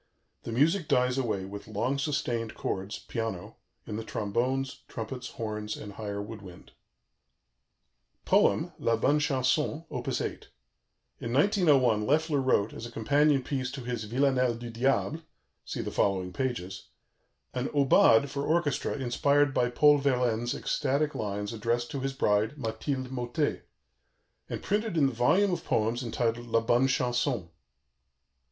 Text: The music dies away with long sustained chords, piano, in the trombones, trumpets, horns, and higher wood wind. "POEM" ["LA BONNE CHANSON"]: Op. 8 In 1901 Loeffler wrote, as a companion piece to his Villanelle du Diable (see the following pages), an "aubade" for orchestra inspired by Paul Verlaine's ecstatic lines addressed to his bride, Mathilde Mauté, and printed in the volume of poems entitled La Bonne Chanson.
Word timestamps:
The 0.45 0.51
music 0.51 0.87
dies 0.87 1.19
away 1.19 1.45
with 1.45 1.67
long 1.67 1.99
sustained 1.99 2.55
chords, 2.55 2.97
piano, 2.97 3.57
in 3.85 3.97
the 3.97 4.03
trombones, 4.03 4.81
trumpets, 4.87 5.29
horns, 5.33 5.77
and 5.77 5.93
higher 5.93 6.19
wood 6.19 6.41
wind. 6.41 6.71
"POEM" 8.25 8.71
["LA 8.79 8.95
BONNE 8.95 9.19
CHANSON"]: 9.19 9.85
Op. 9.91 10.07
8 10.07 10.47
In 11.19 11.31
1901 11.33 12.07
Loeffler 12.07 12.41
wrote, 12.41 12.73
as 12.73 12.87
a 12.87 12.91
companion 12.91 13.43
piece 13.43 13.69
to 13.69 13.81
his 13.81 14.05
Villanelle 14.05 14.55
du 14.55 14.71
Diable 14.71 15.21
(see 15.65 15.81
the 15.83 15.91
following 15.91 16.33
pages), 16.33 16.87
an 17.53 17.67
"aubade" 17.69 18.27
for 18.27 18.43
orchestra 18.43 18.95
inspired 18.95 19.53
by 19.53 19.69
Paul 19.69 19.99
Verlaine's 19.99 20.55
ecstatic 20.55 21.13
lines 21.13 21.53
addressed 21.53 21.91
to 21.91 21.99
his 21.99 22.13
bride, 22.13 22.57
Mathilde 22.57 23.09
Mauté, 23.11 23.61
and 24.49 24.63
printed 24.63 24.97
in 24.97 25.05
the 25.05 25.13
volume 25.13 25.53
of 25.53 25.63
poems 25.63 26.01
entitled 26.01 26.47
La 26.47 26.61
Bonne 26.61 26.87
Chanson. 26.87 27.49